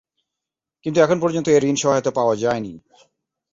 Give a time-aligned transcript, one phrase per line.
[0.85, 2.73] কিন্তু এখন পর্যন্ত এ ঋণ সহায়তা পাওয়া যায়নি।